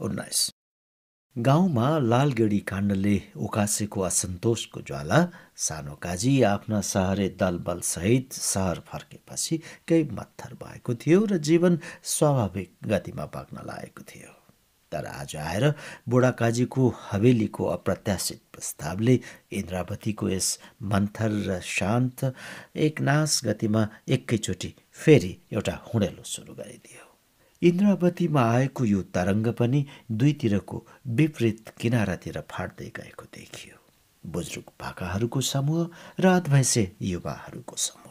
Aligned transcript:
उन्नाइस। 0.00 0.50
गाउँमा 1.36 1.86
लालगेडी 1.98 2.58
काण्डले 2.68 3.16
उकासेको 3.36 4.00
असन्तोषको 4.00 4.80
ज्वाला 4.80 5.18
सानो 5.56 5.94
काजी 6.02 6.42
आफ्ना 6.42 6.80
सहरे 6.80 7.28
दलबलसहित 7.40 8.32
सहर 8.32 8.80
फर्केपछि 8.88 9.56
केही 9.88 10.04
मत्थर 10.12 10.54
भएको 10.62 10.94
थियो 10.94 11.24
र 11.30 11.36
जीवन 11.38 11.78
स्वाभाविक 12.14 12.70
गतिमा 12.86 13.24
पाक्न 13.34 13.66
लागेको 13.66 14.02
थियो। 14.02 14.32
तर 14.92 15.06
आज 15.06 15.36
आएर 15.36 15.64
बुढाकाजीको 16.08 16.88
हवेलीको 17.10 17.64
अप्रत्याशित 17.66 18.40
प्रस्तावले 18.52 19.18
इन्द्रावतीको 19.58 20.28
यस 20.28 20.58
मन्थर 20.92 21.30
र 21.48 21.60
शान्त 21.60 22.32
एकनाश 22.76 23.40
गतिमा 23.44 23.88
एकैचोटि 24.08 24.74
फेरि 24.94 25.36
एउटा 25.52 25.74
हुँडेलो 25.86 26.22
सुरु 26.24 26.54
गरिदियो। 26.54 27.13
इन्द्रावतीमा 27.64 28.42
आएको 28.52 28.84
यो 28.84 29.00
तरङ्ग 29.14 29.48
पनि 29.58 29.80
दुईतिरको 30.12 30.86
विपरीत 31.18 31.68
किनारातिर 31.80 32.40
फाट्दै 32.50 32.88
गएको 32.96 33.24
देखियो। 33.34 33.76
बुजुर्ग 34.24 34.68
भाकाहरूको 34.80 35.40
समूह 35.40 35.88
र 36.20 36.26
अधवैसे 36.30 36.84
युवाहरूको 37.02 37.76
समूह। 37.76 38.02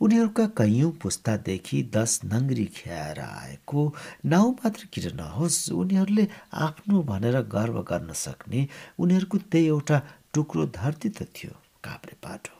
उनीहरूका 0.00 0.46
कैयौँ 0.58 0.90
पुस्तादेखि 1.02 1.82
दस 1.96 2.20
नङ्ग्री 2.24 2.64
ख्याएर 2.76 3.20
आएको 3.20 3.80
नाउँ 4.24 4.52
मात्र 4.54 4.88
किन 4.92 5.16
नहोस् 5.16 5.60
उनीहरूले 5.72 6.26
आफ्नो 6.60 7.02
भनेर 7.02 7.40
गर्व 7.52 7.82
गर्न 7.82 8.12
सक्ने 8.16 8.66
उनीहरूको 8.98 9.38
त्यही 9.50 9.66
एउटा 9.66 10.02
टुक्रो 10.34 10.66
धरती 10.74 11.08
त 11.08 11.28
थियो 11.36 11.52
काभ्रे 11.84 12.16
पाटो 12.22 12.56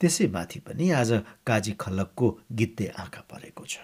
त्यसै 0.00 0.26
माथि 0.28 0.58
पनि 0.60 0.90
आज 0.94 1.10
काजी 1.46 1.72
खलकको 1.80 2.26
गिद्धे 2.52 2.86
आँखा 2.98 3.22
परेको 3.30 3.64
छ। 3.64 3.78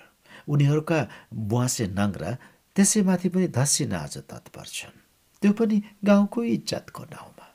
उनीहरूका 0.48 0.98
बुवासे 1.32 1.84
नङ्ग्रा 1.98 2.30
त्यसैमाथि 2.76 3.28
पनि 3.28 3.46
धस्सी 3.48 3.84
आज 3.92 4.14
तत्पर 4.30 4.66
छन्। 4.66 4.96
त्यो 5.42 5.52
पनि 5.52 5.76
गाउँको 6.04 6.38
इज्जतको 6.44 7.02
नाउँमा 7.04 7.46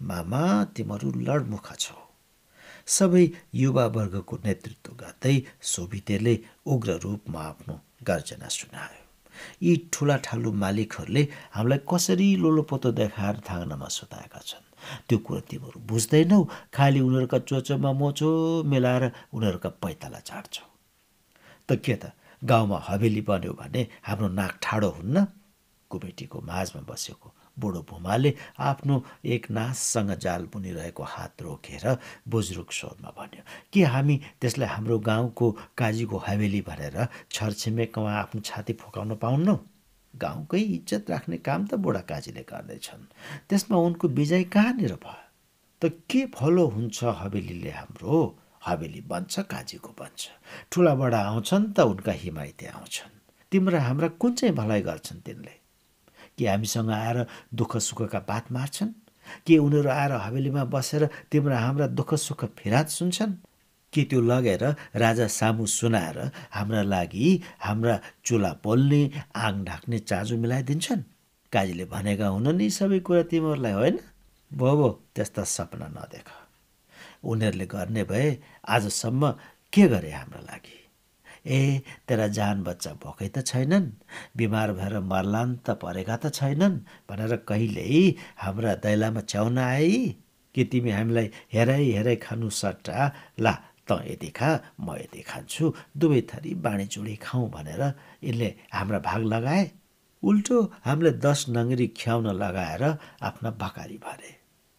मामा 0.00 0.42
तिमीहरू 0.74 1.08
लडमुखा 1.28 1.74
छौ। 1.74 1.98
सबै 2.86 3.24
युवावर्गको 3.54 4.36
नेतृत्व 4.44 4.92
गर्दै 4.94 5.36
सोभितेले 5.62 6.34
उग्र 6.66 6.90
रूपमा 7.04 7.40
आफ्नो 7.40 7.74
गर्जना 8.08 8.48
सुनायो। 8.48 9.02
यी 9.62 9.72
ठुला 9.92 10.16
ठालु 10.26 10.52
मालिकहरूले 10.62 11.22
हामीलाई 11.56 11.80
कसरी 11.90 12.28
लोलोपोतो 12.42 12.90
देखाएर 13.00 13.36
थाङ्नामा 13.48 13.88
सुताएका 13.88 14.40
छन्? 14.48 14.64
त्यो 15.08 15.18
कुरो 15.26 15.40
तिमीहरू 15.50 15.78
बुझ्दैनौ? 15.90 16.40
खालि 16.74 17.00
उनीहरूका 17.00 17.38
चोचोमा 17.48 17.90
मोचो 18.00 18.30
मिलाएर 18.70 19.04
उनीहरूका 19.34 19.70
पैताला 19.82 20.20
चाड्छौ 20.28 20.64
त 21.68 21.76
के 21.84 21.94
त? 22.02 22.12
गाउँमा 22.42 22.78
हवेली 22.88 23.20
बन्यो 23.28 23.52
भने 23.52 23.82
हाम्रो 24.02 24.28
नाक 24.28 24.58
ठाडो 24.62 24.90
हुन्न। 24.98 25.26
कुबेटीको 25.90 26.38
माझमा 26.40 26.80
बसेको 26.88 27.28
बुढो 27.58 27.80
भुमाले 27.90 28.30
आफ्नो 28.70 28.94
एक 29.34 29.50
नाससँग 29.50 30.10
जाल 30.24 30.42
बुनिरहेको 30.52 31.02
हात 31.02 31.42
रोकेर 31.42 31.84
बुजुर्ग 32.30 32.70
स्वरमा 32.70 33.10
भन्यो 33.18 33.42
के 33.72 33.82
हामी 33.82 34.16
त्यसलाई 34.40 34.68
हाम्रो 34.68 34.98
गाउँको 35.10 35.46
काजीको 35.78 36.16
हवेली 36.26 36.60
भनेर 36.68 36.96
छरछिमेकमा 37.32 38.12
आफ्नो 38.22 38.40
छाती 38.40 38.72
फुकाउन 38.78 39.14
पाउन्नौ? 39.18 39.56
गाउँकै 40.14 40.60
इज्जत 40.76 41.10
राख्ने 41.10 41.36
काम 41.42 41.66
त 41.66 41.74
बुढा 41.82 42.00
काजीले 42.10 42.42
गर्दैछन् 42.46 43.10
त्यसमा 43.48 43.76
उनको 43.76 44.08
विजय 44.08 44.44
कहाँनिर 44.54 44.94
भयो? 45.02 45.22
त 45.82 45.82
के 46.10 46.26
फलो 46.34 46.66
हुन्छ 46.68 46.98
हवेलीले 47.20 47.70
हाम्रो? 47.70 48.14
हवेली 48.66 49.00
बन्छ 49.00 49.40
काजीको 49.40 49.88
बन्छ। 49.88 50.28
ठुला 50.72 50.94
बडा 50.94 51.20
आउँछन् 51.20 51.72
त 51.72 51.80
उनका 51.80 52.12
हिमायती 52.12 52.66
आउँछन्। 52.66 53.18
तिम्रा 53.52 53.82
हाम्रा 53.82 54.08
कुन 54.08 54.34
चाहिँ 54.34 54.54
भलाइ 54.54 54.82
गर्छन् 54.82 55.20
तिनले? 55.20 55.54
कि 56.38 56.46
हामीसँग 56.46 56.90
आएर 56.90 57.26
दुःख 57.54 57.76
सुखका 57.76 58.18
बात 58.18 58.52
मार्छन्? 58.52 58.88
के 59.46 59.58
उनीहरू 59.58 59.90
आएर 59.90 60.12
हवेलीमा 60.12 60.64
बसेर 60.64 61.08
तिम्रा 61.30 61.58
हाम्रा 61.58 61.86
दुःख 61.86 62.14
सुख 62.14 62.44
फिरात 62.44 62.88
सुन्छन्? 62.88 63.32
कि 63.92 64.04
त्यो 64.04 64.20
लगेर 64.20 64.64
राजा 64.96 65.26
सामु 65.26 65.66
सुनाएर 65.66 66.30
हाम्रा 66.50 66.82
लागि 66.82 67.42
हाम्रा 67.60 68.00
चुला 68.24 68.52
पोल्ने 68.52 69.10
आङ 69.36 69.64
ढाक्ने 69.64 69.98
चाँजो 69.98 70.36
मिलाइदिन्छन्? 70.36 71.02
काजीले 71.52 71.84
भनेका 71.84 72.28
हुन 72.28 72.56
नि 72.56 72.70
सबै 72.70 73.00
कुरा 73.00 73.22
तिमीहरूलाई 73.22 73.72
होइन? 73.72 73.98
भो 74.52 74.76
भो 74.76 74.88
त्यस्ता 75.14 75.44
सपना 75.44 75.88
नदेख। 75.88 76.47
उनीहरूले 77.24 77.66
गर्ने 77.66 78.02
भए 78.10 78.28
आजसम्म 78.74 79.30
के 79.72 79.86
गरे 79.88 80.10
हाम्रो 80.12 80.40
लागि? 80.42 80.78
ए 81.46 81.82
तेरा 82.08 82.26
जान 82.38 82.62
बच्चा 82.62 82.92
भोकै 83.02 83.28
त 83.34 83.44
छैनन् 83.50 83.88
बिमार 84.36 84.72
भएर 84.78 84.94
मर्लान् 85.12 85.56
त 85.66 85.78
परेका 85.82 86.16
त 86.22 86.32
छैनन् 86.38 86.76
भनेर 87.08 87.36
कहिल्यै 87.48 88.02
हाम्रा 88.42 88.74
दैलामा 88.84 89.20
च्याउन 89.30 89.58
आए 89.58 89.96
कि 90.54 90.64
तिमी 90.72 90.90
हामीलाई 90.90 91.30
हेराइ 91.54 91.84
हेराइ 91.96 92.16
खानु 92.26 92.48
सट्टा? 92.60 92.98
ला 93.44 93.54
त 93.88 93.90
यति 94.10 94.30
खा 94.38 94.50
म 94.84 94.96
यति 95.02 95.22
खान्छु 95.30 95.64
दुवै 96.00 96.20
थरी 96.30 96.52
बाँडीचुडी 96.64 97.16
खाउँ 97.24 97.48
भनेर 97.50 97.82
यसले 98.24 98.48
हाम्रा 98.76 98.98
भाग 99.08 99.22
लगाए। 99.32 99.64
उल्टो 100.22 100.56
हामीले 100.86 101.12
दस 101.24 101.40
नङ्ग्री 101.56 101.86
ख्याउन 102.00 102.26
लगाएर 102.42 102.82
आफ्ना 103.28 103.50
भकारी 103.62 103.98
भरे। 104.04 104.30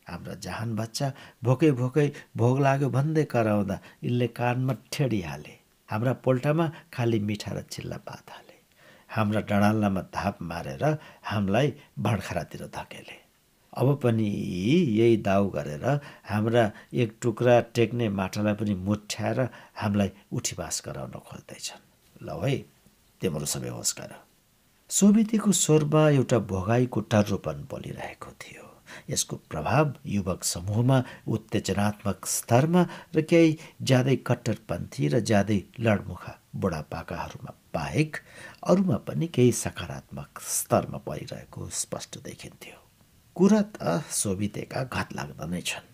हाम्रा 0.10 0.34
जहान 0.46 0.76
बच्चा 0.76 1.08
भोकै 1.44 1.72
भोकै 1.82 2.08
भोग 2.38 2.60
लाग्यो 2.66 2.90
भन्दै 2.98 3.24
कराउँदा 3.34 3.78
यसले 4.04 4.28
कानमा 4.40 4.74
ठेडिहाले 4.94 5.56
हाम्रा 5.90 6.14
पोल्टामा 6.26 6.66
खालि 6.94 7.20
मिठा 7.30 7.52
र 7.56 7.62
चिल्ला 7.74 7.98
पात 8.08 8.26
हाले। 8.30 8.58
हाम्रा 9.10 9.42
डडाल्लामा 9.50 10.02
धाप 10.14 10.36
मारेर 10.50 10.84
हामीलाई 11.30 11.68
भडखरातिर 12.00 12.64
धकेले। 12.76 13.18
अब 13.74 13.88
पनि 14.04 14.28
यही 15.00 15.18
दाउ 15.26 15.50
गरेर 15.50 15.86
हाम्रा 16.30 16.64
एक 17.02 17.18
टुक्रा 17.22 17.60
टेक्ने 17.76 18.10
माटालाई 18.20 18.54
पनि 18.62 18.74
मुठ्याएर 18.88 19.40
हामीलाई 19.82 20.10
उठीवास 20.38 20.82
गराउन 20.86 21.14
खोज्दैछन्। 21.28 21.84
ल 22.26 22.30
है 22.44 22.56
तिम्रो 23.22 23.46
सबै 23.46 23.70
होस् 23.70 23.98
गर। 24.00 24.12
सोभितीको 24.90 25.52
स्वरमा 25.64 26.02
एउटा 26.10 26.38
भोगाईको 26.52 27.00
टर्रोपन 27.14 27.58
बोलिरहेको 27.72 28.32
थियो। 28.42 28.69
यसको 29.10 29.36
प्रभाव 29.52 29.94
युवक 30.06 30.44
समूहमा 30.44 30.98
उत्तेजनात्मक 31.28 32.26
स्तरमा 32.26 32.82
र 33.16 33.22
केही 33.30 33.58
ज्यादै 33.82 34.16
कट्टरपन्थी 34.30 35.08
र 35.08 35.20
ज्यादै 35.30 35.60
लडमुखा 35.80 36.34
बुढापाकाहरूमा 36.62 37.52
बाहेक 37.74 38.18
अरूमा 38.72 38.98
पनि 39.08 39.28
केही 39.36 39.52
सकारात्मक 39.64 40.40
स्तरमा 40.40 40.98
परिरहेको 41.08 41.70
स्पष्ट 41.82 42.18
देखिन्थ्यो। 42.24 42.78
कुरा 43.36 43.62
त 43.62 44.02
सोभितेका 44.12 44.84
घात 44.84 45.14
लाग्दा 45.16 45.46
नै 45.46 45.62
छन्। 45.62 45.88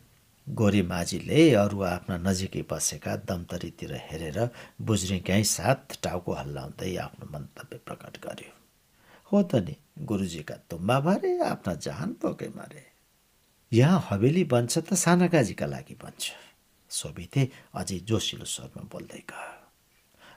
गोरी 0.48 0.82
माझीले 0.82 1.42
अरू 1.56 1.82
आफ्ना 1.82 2.16
नजिकै 2.18 2.62
बसेका 2.70 3.16
दम्तरीतिर 3.30 3.94
हेरेर 4.08 4.38
बुज्रिकै 4.88 5.44
साथ 5.44 5.98
टाउको 6.04 6.32
हल्लाउँदै 6.34 6.96
आफ्नो 7.06 7.26
मन्तव्य 7.34 7.78
प्रकट 7.86 8.16
गर्यो। 8.26 8.52
हो 9.32 9.42
त 9.44 9.56
नि 9.66 9.76
गुरुजीका 9.98 10.56
तुम्बा 10.70 11.00
भरे 11.00 11.40
आफ्ना 11.42 11.74
जहान 11.76 12.14
पोके 12.22 12.48
मारे। 12.50 12.84
यहाँ 13.72 14.06
हवेली 14.10 14.44
बन्छ 14.44 14.78
त 14.78 14.94
सानाकाजीका 14.94 15.66
लागि 15.66 15.96
बन्छ। 16.04 16.32
सोभिते 16.90 17.50
अझै 17.76 18.00
जोसिलो 18.00 18.46
स्वरमा 18.46 18.84
बोल्दै 18.92 19.22
गयो। 19.30 19.54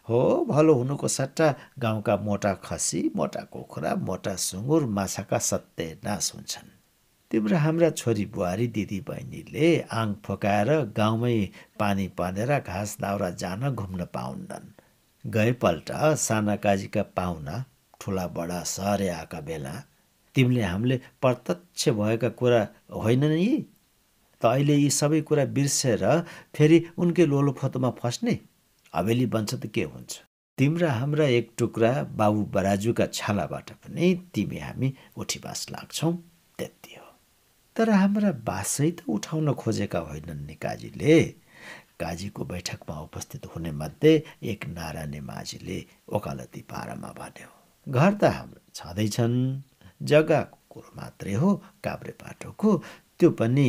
हो 0.09 0.45
भलो 0.49 0.75
हुनुको 0.75 1.09
सट्टा 1.09 1.55
गाउँका 1.79 2.17
मोटा 2.17 2.53
खसी 2.65 3.01
मोटा 3.17 3.43
कुखुरा 3.53 3.95
मोटा 4.09 4.35
सुँगुर 4.39 4.87
माछाका 4.87 5.39
सत्य 5.39 5.99
नाश 6.05 6.33
हुन्छन्। 6.35 6.71
तिम्रो 7.31 7.57
हाम्रा 7.57 7.91
छोरी 7.91 8.25
बुहारी 8.27 8.67
दिदी 8.67 9.01
बहिनीले 9.01 9.69
आङ 9.93 10.15
फोकाएर 10.25 10.71
गाउँमै 10.97 11.39
पानी 11.79 12.07
पनेर 12.19 12.59
घाँस 12.61 12.97
दाउरा 13.01 13.31
जान 13.43 13.69
घुम्न 13.75 14.05
पाउन्नन्। 14.15 14.73
गएपल्ट 15.25 15.91
साना 16.17 16.57
काजीका 16.57 17.03
पाहुना 17.17 17.65
ठुला 18.01 18.27
बडा 18.27 18.63
सहरे 18.63 19.09
आएका 19.09 19.41
बेला 19.41 19.75
तिमीले 20.35 20.63
हामीले 20.63 20.97
प्रत्यक्ष 21.23 21.89
भएका 21.89 22.29
कुरा 22.29 22.61
होइन 22.95 23.25
नि? 23.25 23.65
त 24.41 24.45
अहिले 24.47 24.75
यी 24.75 24.91
सबै 24.91 25.21
कुरा 25.21 25.45
बिर्सेर 25.45 26.05
फेरि 26.55 26.79
उनकै 26.99 27.27
लोलोफोतोमा 27.27 27.91
फस्ने? 27.91 28.39
हवेली 28.95 29.27
बन्छ 29.27 29.55
त 29.55 29.67
के 29.67 29.85
हुन्छ? 29.85 30.11
तिम्रा 30.59 30.93
हाम्रा 30.93 31.25
एक 31.25 31.51
टुक्रा 31.59 31.93
बाबु 32.19 32.45
बराजुका 32.55 33.07
छालाबाट 33.07 33.71
पनि 33.71 34.07
तिमी 34.35 34.59
हामी 34.59 34.89
उठीबास 35.17 35.67
लाग्छौ 35.71 36.13
त्यति 36.59 36.95
हो। 36.99 37.09
तर 37.77 37.91
हाम्रा 37.91 38.33
बासै 38.47 38.91
त 38.91 38.99
उठाउन 39.09 39.53
खोजेका 39.53 39.99
होइनन् 39.99 40.47
नि 40.47 40.55
काजीले। 40.55 41.19
काजीको 42.01 42.45
बैठकमा 42.45 42.97
उपस्थित 43.01 43.47
हुने 43.47 43.71
मध्ये 43.71 44.13
एक 44.43 44.67
नारायणी 44.69 45.21
माझीले 45.21 45.79
ओकालती 46.09 46.61
पारामा 46.63 47.11
भन्यो 47.19 47.58
घर 47.89 48.13
त 48.21 48.25
हाम्रो 48.37 48.61
छँदैछन्। 48.77 49.37
जग्गाको 50.09 50.59
कुरो 50.73 50.91
मात्रै 50.97 51.35
हो 51.41 51.55
काभ्रे 51.85 52.13
पाटोको 52.21 52.71
त्यो 53.19 53.31
पनि 53.41 53.69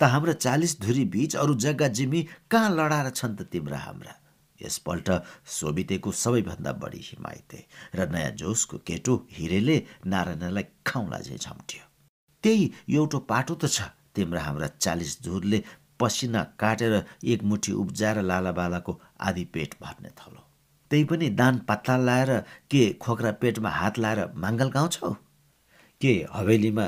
त 0.00 0.02
हाम्रा 0.12 0.32
चालिस 0.44 0.72
धुरी 0.80 1.04
बिच 1.12 1.36
अरू 1.36 1.54
जग्गा 1.64 1.88
जिमी 1.96 2.22
कहाँ 2.50 2.70
लडाएर 2.76 3.10
छन् 3.18 3.36
त 3.36 3.42
तिम्रा 3.52 3.78
हाम्रा? 3.78 4.14
यसपल्ट 4.60 5.08
सोभितेको 5.58 6.12
सबैभन्दा 6.22 6.72
बढी 6.80 7.00
हिमायते 7.10 7.60
र 7.94 8.08
नयाँ 8.08 8.32
जोसको 8.40 8.76
केटो 8.88 9.14
हिरेले 9.36 9.76
नारायणलाई 10.08 10.64
खाउला 10.88 11.18
झै 11.20 11.36
झम्ट्यो 11.36 11.84
त्यही 12.44 12.64
एउटो 12.96 13.18
पाटो 13.28 13.54
त 13.60 13.68
छ 13.68 13.92
तिम्रा 14.16 14.40
हाम्रा 14.48 14.68
चालिस 14.80 15.12
झुरले 15.24 15.62
पसिना 16.00 16.42
काटेर 16.56 16.94
एक 17.32 17.44
मुठी 17.44 17.72
उब्जाएर 17.84 18.22
लालाबालाको 18.32 19.00
आधी 19.28 19.44
पेट 19.52 19.74
भर्ने 19.80 20.10
थलो। 20.16 20.45
त्यही 20.90 21.04
पनि 21.04 21.28
दान 21.30 21.58
पत्ला 21.68 21.96
लाएर 21.96 22.30
के 22.70 22.82
खोक्रा 23.02 23.32
पेटमा 23.40 23.70
हात 23.70 23.98
लाएर 23.98 24.20
माङ्गल 24.36 24.70
गाउँछौ? 24.70 25.12
के 26.00 26.12
हवेलीमा 26.32 26.86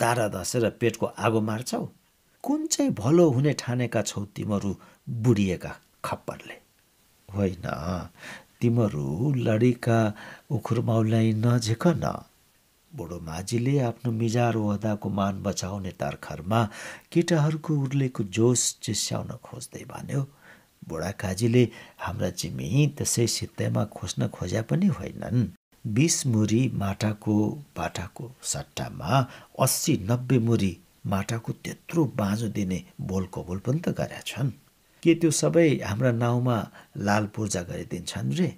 दारा 0.00 0.28
धसेर 0.28 0.70
पेटको 0.70 1.06
आगो 1.06 1.40
मार्छौ? 1.40 1.88
कुन 2.44 2.66
चाहिँ 2.66 2.90
भलो 2.92 3.28
हुने 3.30 3.52
ठानेका 3.52 4.02
छौ 4.02 4.24
तिमीहरू 4.24 4.76
बुढिएका 5.08 5.72
खप्परले? 6.04 6.56
होइन 7.28 7.66
तिमीहरू 8.60 9.32
लडीका 9.36 9.98
उखुरमाउलाई 10.50 11.32
नझेक 11.32 11.86
न। 11.86 12.24
बुढो 12.92 13.18
माझीले 13.20 13.78
आफ्नो 13.78 14.12
मिजार 14.12 14.56
ओहदाको 14.56 15.08
मान 15.08 15.42
बचाउने 15.42 15.90
तर्खरमा 15.90 16.60
केटाहरूको 17.12 17.74
उर्लेको 17.74 18.22
जोस 18.24 18.62
चिस्याउन 18.82 19.30
खोज्दै 19.44 19.84
भन्यो। 19.84 20.22
बुढा 20.90 21.10
काजीले 21.22 21.62
हाम्रा 22.04 22.30
जिमी 22.40 22.68
त्यसै 22.98 23.26
सित्तैमा 23.36 23.84
खोज्न 23.96 24.28
खोज्या 24.36 24.62
पनि 24.70 24.86
होइनन्। 24.98 25.48
बिस 25.86 26.16
मुरी 26.26 26.62
माटाको 26.82 27.34
बाटाको 27.76 28.24
सट्टामा 28.52 29.10
अस्सी 29.64 29.94
नब्बे 30.10 30.38
मुरी 30.38 30.72
माटाको 31.06 31.52
त्यत्रो 31.64 32.04
बाँझो 32.20 32.48
दिने 32.56 32.78
बोल 33.00 33.24
कबोल 33.34 33.58
पनि 33.64 33.80
त 33.80 33.88
गरेका 33.98 34.20
छन्। 34.20 34.50
के 35.02 35.14
त्यो 35.14 35.30
सबै 35.30 35.68
हाम्रा 35.88 36.10
नाउँमा 36.12 36.56
लाल 37.06 37.26
पूजा 37.34 37.62
गरिदिन्छन् 37.70 38.34
रे? 38.38 38.50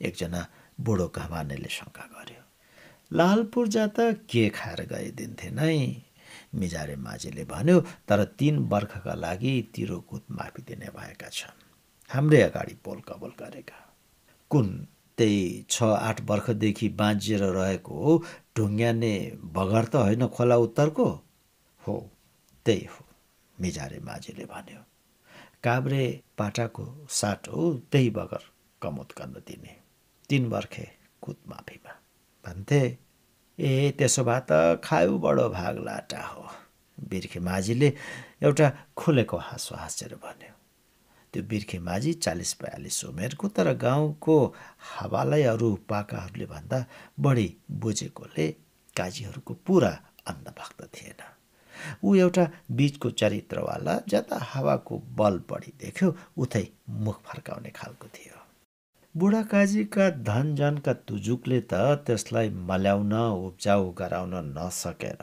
एकजना 0.00 0.40
बुढो 0.80 1.06
घमानेले 1.16 1.68
शङ्का 1.68 2.04
गर्यो। 2.14 2.42
लाल 3.12 3.40
पूर्जा 3.52 3.84
त 3.86 3.98
के 4.30 4.48
खाएर 4.48 4.80
गइदिन्थे 4.92 5.48
नै? 5.50 5.76
मिजारे 6.54 6.96
माझीले 6.96 7.44
भन्यो 7.44 7.80
तर 7.80 8.24
तिन 8.24 8.58
वर्खका 8.58 9.14
लागि 9.14 9.72
तिरो 9.74 10.00
कुत 10.00 10.24
माफी 10.30 10.62
दिने 10.62 10.86
भएका 10.86 11.28
छन्? 11.28 11.58
हाम्रै 12.08 12.42
अगाडि 12.42 12.74
पोल 12.74 13.00
कबोल 13.00 13.30
गरेका 13.40 13.78
कुन 14.50 14.88
त्यही 15.18 15.66
छ 15.70 15.82
आठ 15.82 16.20
वर्षदेखि 16.20 16.88
बाँझिएर 16.88 17.42
रहेको 17.42 18.24
ढुङ्ग्याने 18.56 19.14
बगर 19.44 19.84
त 19.84 19.96
होइन 19.96 20.26
खोला 20.26 20.56
उत्तरको? 20.56 21.06
हो 21.86 22.10
त्यही 22.64 22.84
हो 22.84 23.04
मिजारे 23.60 23.98
माझीले 23.98 24.44
भन्यो। 24.44 24.82
काभ्रे 25.62 26.22
पाटाको 26.38 27.06
साटो 27.10 27.74
त्यही 27.92 28.10
बगर 28.10 28.42
कमोत 28.82 29.12
गर्न 29.18 29.32
दिने। 29.32 29.76
तिन 30.28 30.46
वर्खे 30.46 30.88
कुद 31.22 31.36
माफीमा? 31.48 31.92
भन्थे। 32.44 32.98
ए 33.62 33.90
त्यसो 33.98 34.22
भए 34.24 34.40
त 34.48 34.80
खायो 34.84 35.18
बडो 35.18 35.48
भाग 35.48 35.78
लाटा 35.86 36.22
हो। 36.26 36.44
बिर्खे 36.98 37.40
माझीले 37.40 37.88
एउटा 38.42 38.66
खुलेको 38.96 39.36
हाँसो 39.38 39.74
हाँसेर 39.76 40.14
भन्यो 40.24 40.54
त्यो 41.34 41.42
बिर्खे 41.50 41.78
माझी 41.78 42.12
चालिस 42.24 42.52
बयालिस 42.62 43.04
उमेरको 43.04 43.48
तर 43.56 43.72
गाउँको 43.84 44.36
हावालाई 44.90 45.42
अरू 45.54 45.68
पाकाहरूले 45.88 46.46
भन्दा 46.46 46.78
बढी 47.20 47.48
बुझेकोले 47.82 48.46
काजीहरूको 48.96 49.54
पुरा 49.66 49.92
अन्नभक्त 50.26 50.80
थिएन। 50.94 51.20
ऊ 52.04 52.14
एउटा 52.14 52.44
बिचको 52.70 53.10
चरित्रवाला 53.10 53.94
जता 54.08 54.38
हावाको 54.52 54.98
बल 55.18 55.40
बढी 55.50 55.72
देख्यो 55.80 56.14
उतै 56.38 56.64
मुख 57.04 57.16
फर्काउने 57.26 57.70
खालको 57.70 58.06
थियो। 58.14 58.38
बुढा 59.16 59.40
काजीका 59.42 60.04
धनजनका 60.26 60.92
तुजुकले 61.08 61.56
त 61.70 61.80
त्यसलाई 62.08 62.48
मल्याउन 62.68 63.12
उब्जाउ 63.46 63.90
गराउन 63.98 64.34
नसकेर 64.56 65.20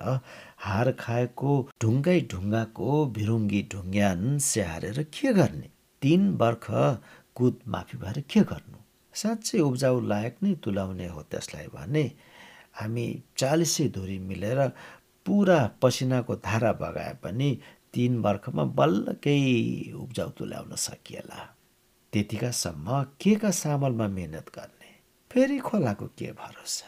हार 0.66 0.92
खाएको 1.00 1.56
ढुङ्गै 1.82 2.20
ढुङ्गाको 2.34 3.00
भिरुङ्गी 3.18 3.62
ढुङ्ग्यान 3.72 4.38
स्याहारेर 4.50 5.02
के 5.18 5.34
गर्ने? 5.40 5.70
तिन 6.02 6.30
वर्ष 6.42 6.70
कुद 7.36 7.60
माफी 7.66 7.98
भएर 8.06 8.22
के 8.30 8.46
गर्नु? 8.54 8.78
साँच्चै 9.14 9.60
उब्जाउ 9.70 10.06
लायक 10.14 10.38
नै 10.44 10.54
तुलाउने 10.64 11.08
हो 11.18 11.22
त्यसलाई 11.34 11.68
भने 11.74 12.06
हामी 12.80 13.10
चालिसै 13.38 13.88
धुरी 13.96 14.20
मिलेर 14.30 14.68
पुरा 15.26 15.60
पसिनाको 15.82 16.36
धारा 16.48 16.74
बगाए 16.82 17.14
पनि 17.24 17.50
तिन 17.94 18.22
वर्षमा 18.26 18.64
बल्ल 18.80 19.22
केही 19.24 19.56
उब्जाउ 20.04 20.30
तुल्याउन 20.38 20.76
सकिएला। 20.90 21.40
त्यतिकासम्म 22.14 23.04
के 23.22 23.36
का 23.36 23.52
सामलमा 23.52 24.08
मिहिनेत 24.08 24.50
गर्ने? 24.56 24.92
फेरि 25.32 25.58
खोलाको 25.58 26.06
के 26.06 26.32
भरोसा? 26.32 26.88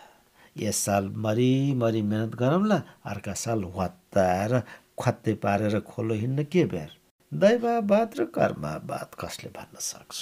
यस 0.57 0.77
साल 0.77 1.09
मरिमरि 1.15 2.01
मिहिनेत 2.01 2.35
गरौँला 2.35 2.81
अर्का 3.05 3.33
साल 3.33 3.63
हत्ताएर 3.63 4.59
खत्ते 5.01 5.33
पारेर 5.33 5.79
खोलो 5.79 6.13
हिँड्न 6.13 6.43
के 6.43 6.65
बेर? 6.65 6.89
दैवाबाद 7.33 8.09
र 8.19 8.25
कर्माबाद 8.25 9.15
कसले 9.19 9.49
भन्न 9.49 9.77
सक्छ? 9.79 10.17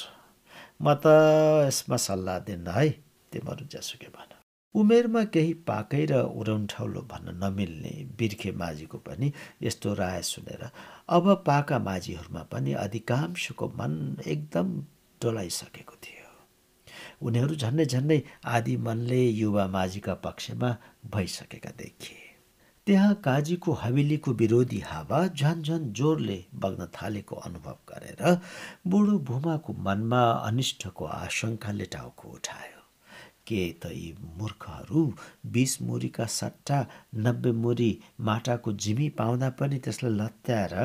म 0.82 0.94
त 0.94 1.06
यसमा 1.68 1.98
सल्लाह 1.98 2.40
दिन्न 2.40 2.68
है 2.68 2.90
तिमीहरू 3.32 3.66
जसुकै 3.66 4.08
भन। 4.08 4.39
उमेरमा 4.76 5.24
केही 5.34 5.54
पाकै 5.68 6.06
र 6.12 6.22
उरौन्ठाउलो 6.40 7.02
भन्न 7.12 7.36
नमिल्ने 7.44 7.94
बिर्खे 8.18 8.52
माझीको 8.62 8.98
पनि 9.08 9.32
यस्तो 9.62 9.94
राय 9.94 10.22
सुनेर 10.22 10.64
अब 11.10 11.26
पाका 11.48 11.80
माझीहरूमा 11.80 12.44
पनि 12.52 12.74
अधिकांशको 12.86 13.68
मन 13.80 13.94
एकदम 14.28 14.68
डोलाइसकेको 15.22 15.96
थियो। 16.04 16.30
उनीहरू 17.28 17.56
झन्डै 17.56 17.86
झन्डै 17.86 18.22
आदि 18.46 18.76
मनले 18.86 19.22
युवा 19.42 19.68
माझीका 19.68 20.14
पक्षमा 20.26 20.70
भइसकेका 21.14 21.72
देखिए। 21.78 22.26
त्यहाँ 22.88 23.14
काजीको 23.26 23.72
हवेलीको 23.82 24.32
विरोधी 24.34 24.80
हावा 24.86 25.20
झन 25.28 25.62
झन 25.62 25.92
जोरले 25.98 26.40
बग्न 26.56 26.88
थालेको 26.96 27.36
अनुभव 27.36 27.78
गरेर 27.90 28.22
बुढो 28.88 29.18
भूमाको 29.28 29.74
मनमा 29.86 30.24
अनिष्टको 30.48 31.06
आशंकाले 31.06 31.86
टाउको 31.94 32.30
उठायो। 32.30 32.79
के 33.50 33.62
त 33.84 33.92
यी 33.92 34.14
मूर्खहरू 34.38 35.04
बिस 35.46 35.82
मुरीका 35.82 36.26
सट्टा 36.30 36.80
नब्बे 37.16 37.52
मुरी 37.62 37.92
माटाको 38.22 38.74
जिमी 38.84 39.10
पाउँदा 39.20 39.50
पनि 39.60 39.78
त्यसलाई 39.80 40.14
लत्याएर 40.14 40.76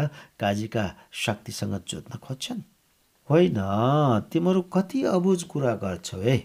काजीका 0.41 0.85
शक्तिसँग 1.25 1.75
जोत्न 1.89 2.19
खोज्छन्। 2.19 2.63
होइन 3.29 3.59
तिमीहरू 4.33 4.63
कति 4.75 5.03
अबुझ 5.13 5.43
कुरा 5.43 5.75
गर्छौ 5.85 6.21
है 6.21 6.37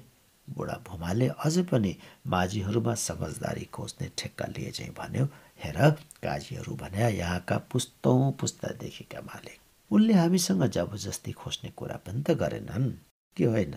बुढा 0.47 0.75
भुमाले 0.87 1.27
अझै 1.45 1.63
पनि 1.63 1.95
माझीहरूमा 2.27 2.93
समझदारी 2.99 3.65
खोज्ने 3.73 4.07
ठेक्का 4.17 4.45
लिए 4.45 4.71
चाहिँ 4.71 4.93
भन्यो। 4.93 5.25
हेर 5.63 5.77
काजीहरू 6.23 6.75
भने 6.75 7.09
यहाँका 7.11 7.57
पुस्तौँ 7.71 8.31
पुस्तादेखिका 8.39 9.21
मालिक। 9.21 9.59
उनले 9.91 10.13
हामीसँग 10.13 10.63
जबरजस्ती 10.67 11.31
खोज्ने 11.31 11.69
कुरा 11.77 11.97
पनि 12.05 12.21
त 12.21 12.31
गरेनन्। 12.41 12.89
के 13.37 13.45
होइन? 13.45 13.73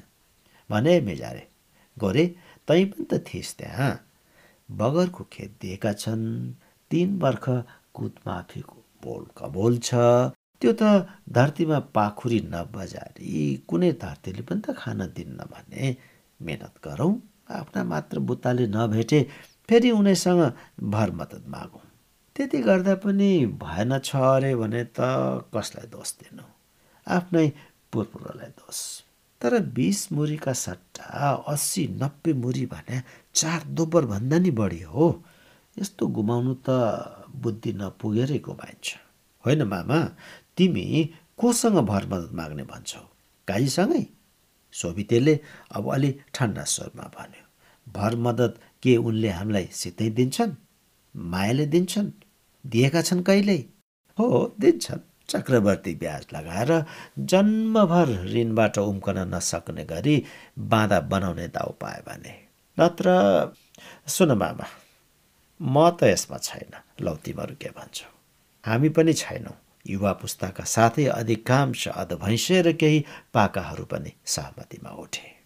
भने 0.71 1.00
मेजारे 1.00 1.47
गोरे 1.97 2.25
तै 2.69 2.85
पनि 2.91 3.05
त 3.11 3.13
थिइस् 3.29 3.57
त्यहाँ। 3.59 3.93
बगरको 4.69 5.23
खेत 5.33 5.51
दिएका 5.61 5.93
छन्। 5.93 6.25
तिन 6.91 7.19
वर्ष 7.23 7.45
कुदमाफीको 7.95 8.79
बोल 9.05 9.25
कबोल 9.39 9.79
छ। 9.79 9.91
त्यो 10.61 10.73
त 10.73 10.83
धरतीमा 11.37 11.79
पाखुरी 11.97 12.41
नबजारी 12.55 13.33
कुनै 13.69 13.93
धरतीले 14.03 14.43
पनि 14.49 14.61
त 14.65 14.75
खान 14.81 15.01
दिन्न 15.17 15.39
भने। 15.53 15.97
मेहनत 16.41 16.75
गरौँ 16.85 17.13
आफ्ना 17.51 17.81
मात्र 17.85 18.19
बुत्ताले 18.29 18.67
नभेटे 18.67 19.21
फेरि 19.69 19.91
उनीसँग 19.91 20.43
भर 20.93 21.11
मद्दत 21.19 21.45
मागौँ। 21.49 21.87
त्यति 22.37 22.59
गर्दा 22.63 22.95
पनि 23.05 23.31
भएन 23.63 23.99
छ 23.99 24.17
अरे 24.17 24.55
भने 24.57 24.83
त 24.97 25.01
कसलाई 25.55 25.87
दोष 25.93 26.13
दिनु? 26.21 26.45
आफ्नै 27.07 27.47
पुर्पुरलाई 27.93 28.51
दोष। 28.61 28.79
तर 29.43 29.59
बिस 29.75 30.01
मुरीका 30.13 30.53
सट्टा 30.55 31.31
अस्सी 31.49 31.87
नब्बे 32.03 32.33
मुरी 32.33 32.65
भने 32.67 33.03
चार 33.35 33.63
दोब्बर 33.77 34.05
भन्दा 34.07 34.39
नि 34.39 34.51
बढी 34.51 34.81
हो। 34.93 35.07
यस्तो 35.77 36.07
गुमाउनु 36.07 36.55
त 36.67 36.71
बुद्धि 37.43 37.73
नपुगेरै 37.73 38.39
गुमाइन्छ 38.39 38.87
होइन 39.45 39.63
मामा 39.67 39.99
तिमी 40.57 40.85
कोसँग 41.37 41.79
भर 41.91 42.07
मद्दत 42.07 42.33
माग्ने 42.39 42.65
भन्छौ? 42.65 43.03
काजीसँगै 43.49 44.05
सोभितेले 44.73 45.35
अब 45.77 45.85
अलि 45.95 46.11
ठन्डा 46.35 46.65
स्वरमा 46.65 47.07
भन्यो 47.17 47.45
भर 47.87 48.17
मद्दत 48.17 48.61
के 48.83 48.97
उनले 48.97 49.31
हामीलाई 49.39 49.67
सितै 49.73 50.09
दिन्छन्? 50.11 50.53
मायाले 51.15 51.67
दिन्छन्? 51.67 52.11
दिएका 52.65 53.01
छन् 53.03 53.23
कहिल्यै? 53.23 53.61
हो 54.19 54.29
दिन्छन्। 54.61 55.03
चक्रवर्ती 55.29 55.95
ब्याज 55.95 56.26
लगाएर 56.35 56.71
जन्मभर 57.19 58.09
ऋणबाट 58.35 58.79
उम्कन 58.79 59.19
नसक्ने 59.35 59.85
गरी 59.85 60.17
बाँधा 60.59 61.00
बनाउने 61.00 61.49
दाउ 61.49 61.73
पायो 61.81 62.02
भने। 62.09 62.35
नत्र 62.81 63.09
सुन 64.07 64.33
मामा 64.33 64.67
म 65.61 65.91
त 65.91 66.05
यसमा 66.05 66.38
छैन 66.38 66.73
लौ 67.00 67.14
तिमीहरू 67.25 67.55
के 67.61 67.71
भन्छौ? 67.76 68.09
हामी 68.64 68.88
पनि 68.88 69.12
छैनौँ 69.12 69.57
युवा 69.87 70.12
पुस्ताका 70.12 70.64
साथै 70.64 71.05
अधिकांश 71.07 71.88
अधभैँसे 71.88 72.62
र 72.62 72.73
केही 72.73 73.05
पाकाहरू 73.35 73.85
पनि 73.85 74.12
सहमतिमा 74.26 74.91
उठे। 74.91 75.42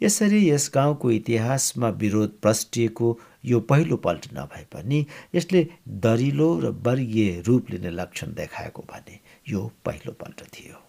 यसरी 0.00 0.48
यस 0.50 0.70
गाउँको 0.74 1.10
इतिहासमा 1.10 1.88
विरोध 1.88 2.38
प्रष्टिएको 2.42 3.18
यो 3.44 3.60
पहिलो 3.60 3.96
पल्ट 3.96 4.26
नभए 4.34 4.64
पनि 4.72 5.04
यसले 5.34 5.66
दरिलो 5.88 6.48
र 6.60 6.70
वर्गीय 6.86 7.40
रूप 7.46 7.70
लिने 7.70 7.90
लक्षण 7.90 8.34
देखाएको 8.34 8.82
भने 8.82 9.20
यो 9.48 9.70
पहिलो 9.84 10.12
पल्ट 10.12 10.42
थियो। 10.54 10.80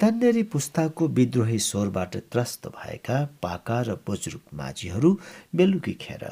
तन्नेरी 0.00 0.42
पुस्ताको 0.42 1.08
विद्रोही 1.08 1.58
स्वरबाट 1.58 2.16
त्रस्त 2.32 2.66
भएका 2.68 3.18
पाका 3.42 3.80
र 3.82 3.94
बुजुर्ग 4.06 4.40
माझीहरू 4.54 5.18
बेलुकी 5.54 5.92
खेर। 6.00 6.24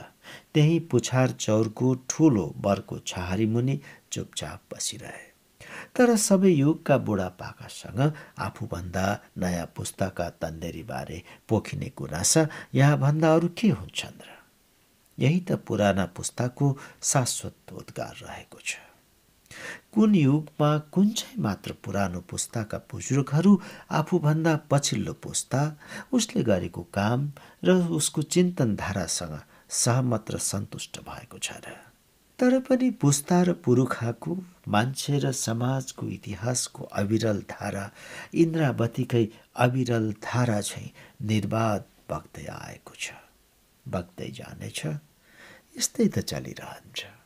त्यही 0.54 0.78
पुछार 0.90 1.30
चौरको 1.30 1.94
ठुलो 2.08 2.46
बरको 2.58 2.98
छहारी 3.06 3.46
मुनि 3.46 3.80
चुपचाप 4.12 4.60
बसिरहे। 4.74 5.29
तर 5.96 6.16
सबै 6.16 6.50
युगका 6.50 6.96
बुढापाकासँग 6.98 8.00
आफूभन्दा 8.38 9.06
नयाँ 9.38 9.66
पुस्ताका 9.76 10.28
तन्देरीबारे 10.42 11.22
पोखिने 11.48 11.92
गुनासा 11.98 12.48
यहाँभन्दा 12.74 13.34
अरू 13.34 13.48
के 13.48 13.68
हुन्छन् 13.68 14.20
र? 14.20 14.28
यही 15.18 15.40
त 15.40 15.52
पुराना 15.52 16.04
पुस्ताको 16.16 16.66
शाश्वत 17.02 17.72
उद्गार 17.72 18.14
रहेको 18.22 18.58
छ। 18.64 18.76
कुन 19.92 20.14
युगमा 20.14 20.70
कुन 20.94 21.08
चाहिँ 21.10 21.42
मात्र 21.42 21.72
पुरानो 21.84 22.20
पुस्ताका 22.20 22.78
बुजुर्गहरू 22.78 23.52
आफूभन्दा 23.90 24.56
पछिल्लो 24.70 25.12
पुस्ता 25.12 25.60
उसले 26.12 26.42
गरेको 26.42 26.82
काम 26.94 27.30
र 27.64 27.68
उसको 27.90 28.22
चिन्तन 28.22 28.76
धारासँग 28.76 29.40
सहमत 29.68 30.30
र 30.30 30.38
सन्तुष्ट 30.38 31.00
भएको 31.00 31.38
छ 31.38 31.52
र? 31.66 31.89
तर 32.40 32.58
पनि 32.60 32.90
पुस्ता 32.90 33.42
र 33.42 33.52
पुरुखाको 33.52 34.32
मान्छे 34.68 35.18
र 35.18 35.32
समाजको 35.36 36.08
इतिहासको 36.08 36.84
अविरल 36.84 37.40
धारा 37.50 37.84
इन्द्रावतीकै 38.34 39.24
अविरल 39.56 40.12
धारा 40.24 40.60
चाहिँ 40.60 40.90
निर्वाध 41.22 41.84
बग्दै 42.10 42.46
आएको 42.56 42.94
छ। 42.94 43.12
बग्दै 43.88 44.30
जानेछ 44.30 44.80
यस्तै 45.76 46.08
त 46.08 46.18
चलिरहन्छ। 46.30 47.19